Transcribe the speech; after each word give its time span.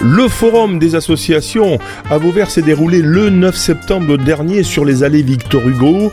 Le 0.00 0.28
forum 0.28 0.78
des 0.78 0.94
associations 0.94 1.78
à 2.08 2.18
Vauvert 2.18 2.50
s'est 2.50 2.62
déroulé 2.62 3.02
le 3.02 3.30
9 3.30 3.56
septembre 3.56 4.16
dernier 4.16 4.62
sur 4.62 4.84
les 4.84 5.02
allées 5.02 5.22
Victor 5.22 5.66
Hugo. 5.66 6.12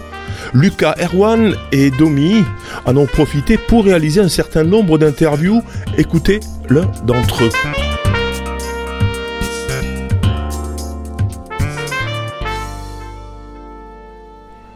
Lucas 0.54 0.96
Erwan 1.00 1.54
et 1.72 1.92
Domi 1.92 2.44
en 2.86 2.98
ont 2.98 3.06
profité 3.06 3.60
pour 3.60 3.86
réaliser 3.86 4.22
un 4.22 4.30
certain 4.30 4.64
nombre 4.64 4.98
d'interviews. 4.98 5.62
Écoutez 6.00 6.40
l'un 6.68 6.90
d'entre 7.04 7.44
eux. 7.44 7.52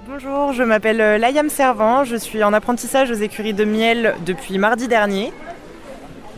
Bonjour, 0.08 0.54
je 0.54 0.62
m'appelle 0.62 1.02
euh, 1.02 1.18
Layam 1.18 1.50
Servant, 1.50 2.04
je 2.04 2.16
suis 2.16 2.44
en 2.44 2.54
apprentissage 2.54 3.10
aux 3.10 3.16
écuries 3.16 3.54
de 3.54 3.66
miel 3.66 4.14
depuis 4.26 4.60
mardi 4.60 4.88
dernier. 4.88 5.34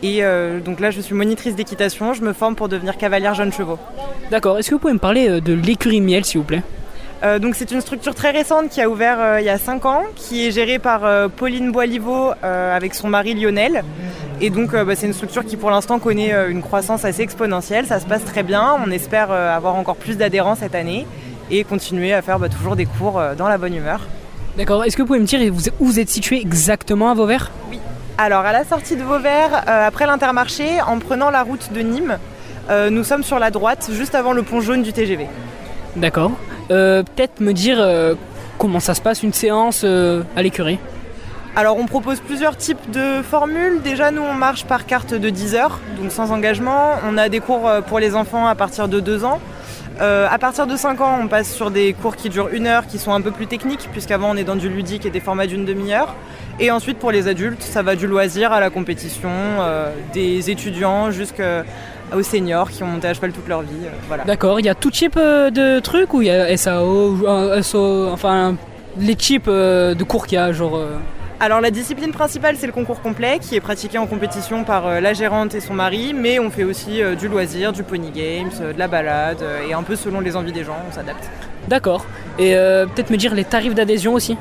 Et 0.04 0.24
euh, 0.24 0.60
donc 0.60 0.80
là, 0.80 0.92
je 0.92 1.02
suis 1.02 1.14
monitrice 1.14 1.56
d'équitation, 1.56 2.14
je 2.14 2.22
me 2.22 2.34
forme 2.34 2.56
pour 2.56 2.70
devenir 2.70 2.98
cavalière 2.98 3.34
jeunes 3.34 3.54
chevaux. 3.54 3.78
D'accord, 4.32 4.58
est-ce 4.58 4.70
que 4.70 4.76
vous 4.76 4.80
pouvez 4.80 4.94
me 4.94 5.00
parler 5.00 5.30
euh, 5.30 5.42
de 5.42 5.54
l'écurie 5.54 6.02
miel, 6.02 6.26
s'il 6.26 6.40
vous 6.40 6.46
plaît? 6.46 6.64
Euh, 7.24 7.38
donc 7.38 7.54
c'est 7.56 7.70
une 7.72 7.82
structure 7.82 8.16
très 8.16 8.32
récente 8.32 8.70
qui 8.70 8.82
a 8.82 8.90
ouvert 8.90 9.18
euh, 9.20 9.40
il 9.40 9.46
y 9.46 9.50
a 9.50 9.60
5 9.60 9.86
ans, 9.86 10.04
qui 10.16 10.48
est 10.48 10.52
gérée 10.52 10.80
par 10.80 11.06
euh, 11.06 11.28
Pauline 11.28 11.72
Boiliveau 11.72 12.32
avec 12.42 12.96
son 12.96 13.10
mari 13.10 13.34
Lionel. 13.36 13.84
Et 14.40 14.50
donc 14.50 14.72
bah, 14.72 14.96
c'est 14.96 15.06
une 15.06 15.14
structure 15.14 15.46
qui 15.46 15.56
pour 15.56 15.70
l'instant 15.70 16.00
connaît 16.00 16.34
une 16.50 16.64
croissance 16.64 17.06
assez 17.06 17.22
exponentielle, 17.22 17.86
ça 17.86 18.00
se 18.00 18.06
passe 18.06 18.26
très 18.26 18.42
bien, 18.42 18.76
on 18.84 18.90
espère 18.90 19.32
avoir 19.32 19.76
encore 19.76 19.96
plus 19.96 20.18
d'adhérents 20.18 20.56
cette 20.56 20.74
année 20.74 21.06
et 21.52 21.64
continuer 21.64 22.12
à 22.14 22.24
faire 22.24 22.40
bah, 22.40 22.50
toujours 22.50 22.76
des 22.76 22.86
cours 22.86 23.22
dans 23.38 23.48
la 23.48 23.60
bonne 23.60 23.76
humeur. 23.76 24.02
D'accord, 24.58 24.84
est-ce 24.84 24.98
que 24.98 25.04
vous 25.04 25.08
pouvez 25.08 25.20
me 25.20 25.26
dire 25.26 25.40
où 25.80 25.86
vous 25.86 26.00
êtes 26.00 26.10
situé 26.10 26.42
exactement 26.42 27.12
à 27.12 27.14
Vauvert? 27.14 27.52
Alors, 28.24 28.46
à 28.46 28.52
la 28.52 28.64
sortie 28.64 28.96
de 28.96 29.02
Vauvert, 29.02 29.64
euh, 29.68 29.88
après 29.88 30.06
l'intermarché, 30.06 30.80
en 30.80 31.00
prenant 31.00 31.32
la 31.32 31.42
route 31.42 31.74
de 31.74 31.80
Nîmes, 31.80 32.20
euh, 32.70 32.92
nous 32.92 33.04
sommes 33.04 33.24
sur 33.24 33.40
la 33.40 33.50
droite, 33.50 33.90
juste 33.92 34.14
avant 34.14 34.32
le 34.32 34.44
pont 34.44 34.62
jaune 34.62 34.84
du 34.84 34.94
TGV. 34.94 35.28
D'accord. 35.96 36.30
Euh, 36.70 37.02
Peut-être 37.02 37.40
me 37.40 37.52
dire 37.52 37.84
comment 38.60 38.80
ça 38.80 38.94
se 38.94 39.02
passe 39.02 39.24
une 39.24 39.34
séance 39.34 39.84
à 39.84 40.44
l'écurie? 40.44 40.78
Alors, 41.56 41.78
on 41.78 41.88
propose 41.88 42.20
plusieurs 42.20 42.56
types 42.58 42.92
de 42.92 43.24
formules. 43.24 43.82
Déjà, 43.82 44.12
nous, 44.12 44.22
on 44.22 44.36
marche 44.36 44.66
par 44.66 44.86
carte 44.86 45.16
de 45.16 45.30
10 45.32 45.56
heures, 45.56 45.80
donc 46.00 46.12
sans 46.12 46.32
engagement. 46.32 47.00
On 47.04 47.18
a 47.18 47.28
des 47.28 47.40
cours 47.40 47.72
pour 47.88 47.98
les 47.98 48.14
enfants 48.16 48.46
à 48.46 48.54
partir 48.54 48.88
de 48.88 49.00
2 49.00 49.26
ans. 49.26 49.40
Euh, 50.02 50.28
à 50.30 50.40
partir 50.40 50.66
de 50.66 50.76
5 50.76 51.00
ans, 51.02 51.20
on 51.22 51.28
passe 51.28 51.54
sur 51.54 51.70
des 51.70 51.94
cours 51.94 52.16
qui 52.16 52.30
durent 52.30 52.50
une 52.52 52.66
heure, 52.66 52.88
qui 52.88 52.98
sont 52.98 53.14
un 53.14 53.22
peu 53.22 53.30
plus 53.32 53.46
techniques, 53.48 53.88
puisqu'avant 53.92 54.32
on 54.32 54.36
est 54.36 54.44
dans 54.44 54.56
du 54.56 54.68
ludique 54.68 55.06
et 55.06 55.12
des 55.12 55.20
formats 55.20 55.46
d'une 55.46 55.64
demi-heure. 55.64 56.16
Et 56.60 56.72
ensuite, 56.72 56.98
pour 56.98 57.12
les 57.12 57.28
adultes, 57.28 57.62
ça 57.62 57.84
va 57.84 57.96
du 57.96 58.08
loisir 58.08 58.52
à 58.52 58.60
la 58.60 58.70
compétition, 58.70 59.30
euh, 59.30 59.92
des 60.14 60.50
étudiants 60.50 61.12
jusqu'aux 61.12 62.24
seniors 62.24 62.72
qui 62.72 62.82
ont 62.84 62.88
monté 62.88 63.08
à 63.08 63.14
cheval 63.14 63.32
toute 63.32 63.48
leur 63.48 63.62
vie. 63.62 63.86
euh, 63.86 63.90
voilà. 64.08 64.24
D'accord, 64.24 64.60
il 64.60 64.66
y 64.66 64.70
a 64.70 64.76
tout 64.76 64.92
type 64.92 65.18
euh, 65.18 65.52
de 65.52 65.80
trucs 65.80 66.14
ou 66.16 66.22
il 66.22 66.28
y 66.28 66.32
a 66.32 66.56
SAO, 66.58 67.18
euh, 67.28 67.62
SO, 67.62 68.10
enfin 68.12 68.56
les 68.98 69.16
types 69.16 69.46
euh, 69.48 69.94
de 69.94 70.04
cours 70.04 70.26
qu'il 70.26 70.36
y 70.36 70.40
a, 70.40 70.52
genre. 70.52 70.80
Alors 71.44 71.60
la 71.60 71.72
discipline 71.72 72.12
principale 72.12 72.56
c'est 72.56 72.68
le 72.68 72.72
concours 72.72 73.02
complet 73.02 73.40
qui 73.40 73.56
est 73.56 73.62
pratiqué 73.62 73.98
en 73.98 74.06
compétition 74.06 74.64
par 74.64 74.86
euh, 74.86 75.00
la 75.00 75.14
gérante 75.14 75.56
et 75.56 75.60
son 75.60 75.74
mari, 75.74 76.14
mais 76.14 76.38
on 76.38 76.52
fait 76.52 76.64
aussi 76.64 77.02
euh, 77.02 77.16
du 77.16 77.28
loisir, 77.28 77.74
du 77.74 77.82
pony 77.82 78.12
games, 78.12 78.52
euh, 78.62 78.74
de 78.74 78.78
la 78.78 78.88
balade 78.88 79.44
et 79.68 79.74
un 79.74 79.82
peu 79.82 79.96
selon 79.96 80.20
les 80.20 80.36
envies 80.36 80.52
des 80.52 80.64
gens, 80.64 80.78
on 80.88 80.94
s'adapte. 80.94 81.28
D'accord. 81.68 82.06
Et 82.38 82.56
euh, 82.56 82.86
peut-être 82.86 83.10
me 83.10 83.18
dire 83.18 83.34
les 83.34 83.44
tarifs 83.44 83.74
d'adhésion 83.74 84.14
aussi? 84.14 84.38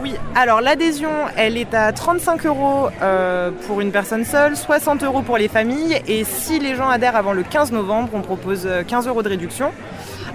Oui, 0.00 0.14
alors 0.36 0.60
l'adhésion 0.60 1.10
elle 1.36 1.56
est 1.56 1.74
à 1.74 1.92
35 1.92 2.46
euros 2.46 2.90
euh, 3.02 3.50
pour 3.66 3.80
une 3.80 3.90
personne 3.90 4.24
seule, 4.24 4.56
60 4.56 5.02
euros 5.02 5.22
pour 5.22 5.38
les 5.38 5.48
familles 5.48 6.00
et 6.06 6.22
si 6.22 6.60
les 6.60 6.76
gens 6.76 6.88
adhèrent 6.88 7.16
avant 7.16 7.32
le 7.32 7.42
15 7.42 7.72
novembre 7.72 8.10
on 8.14 8.20
propose 8.20 8.66
euh, 8.66 8.84
15 8.84 9.08
euros 9.08 9.24
de 9.24 9.30
réduction. 9.30 9.72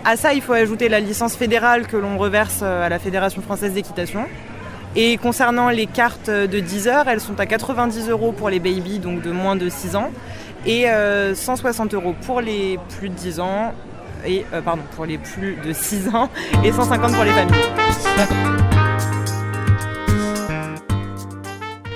À 0.04 0.18
ça 0.18 0.34
il 0.34 0.42
faut 0.42 0.52
ajouter 0.52 0.90
la 0.90 1.00
licence 1.00 1.38
fédérale 1.38 1.88
que 1.88 1.96
l'on 1.96 2.18
reverse 2.18 2.64
à 2.64 2.90
la 2.90 3.00
Fédération 3.00 3.42
française 3.42 3.72
d'équitation. 3.72 4.26
Et 4.96 5.16
concernant 5.18 5.70
les 5.70 5.86
cartes 5.86 6.30
de 6.30 6.60
10 6.60 6.88
heures, 6.90 7.08
elles 7.08 7.22
sont 7.22 7.40
à 7.40 7.46
90 7.46 8.10
euros 8.10 8.34
pour 8.34 8.50
les 8.50 8.60
babies, 8.60 9.00
donc 9.00 9.22
de 9.22 9.32
moins 9.32 9.56
de 9.56 9.70
6 9.70 9.96
ans, 9.96 10.12
et 10.66 10.90
euh, 10.90 11.34
160 11.34 11.94
euros 11.94 12.14
pour 12.26 12.42
les 12.42 12.78
plus 12.98 13.08
de 13.08 13.14
10 13.14 13.40
ans, 13.40 13.74
et 14.26 14.46
euh, 14.54 14.62
pardon, 14.62 14.84
pour 14.96 15.06
les 15.06 15.18
plus 15.18 15.56
de 15.66 15.72
6 15.72 16.10
ans, 16.10 16.30
et 16.66 16.74
150 16.74 17.14
pour 17.14 17.24
les 17.24 17.32
familles. 17.32 17.56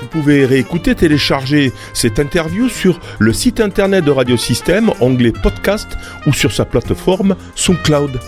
Vous 0.01 0.07
pouvez 0.07 0.45
réécouter, 0.45 0.95
télécharger 0.95 1.73
cette 1.93 2.19
interview 2.19 2.69
sur 2.69 3.01
le 3.19 3.33
site 3.33 3.59
internet 3.59 4.05
de 4.05 4.11
Radio 4.11 4.37
Système, 4.37 4.91
onglet 5.01 5.33
podcast 5.33 5.97
ou 6.25 6.31
sur 6.31 6.53
sa 6.53 6.63
plateforme 6.63 7.35
SoundCloud. 7.55 8.21